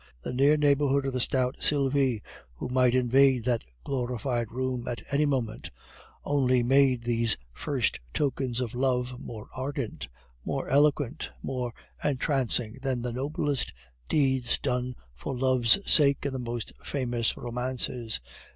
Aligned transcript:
The 0.23 0.33
near 0.33 0.57
neighborhood 0.57 1.05
of 1.05 1.13
the 1.13 1.19
stout 1.19 1.57
Sylvie, 1.59 2.23
who 2.55 2.67
might 2.69 2.95
invade 2.95 3.45
that 3.45 3.63
glorified 3.83 4.51
room 4.51 4.87
at 4.87 5.03
any 5.11 5.27
moment, 5.27 5.69
only 6.23 6.63
made 6.63 7.03
these 7.03 7.37
first 7.53 7.99
tokens 8.11 8.61
of 8.61 8.73
love 8.73 9.19
more 9.19 9.49
ardent, 9.53 10.07
more 10.43 10.67
eloquent, 10.67 11.29
more 11.43 11.71
entrancing 12.03 12.79
than 12.81 13.03
the 13.03 13.13
noblest 13.13 13.73
deeds 14.09 14.57
done 14.57 14.95
for 15.13 15.37
love's 15.37 15.77
sake 15.85 16.25
in 16.25 16.33
the 16.33 16.39
most 16.39 16.73
famous 16.83 17.37
romances. 17.37 18.19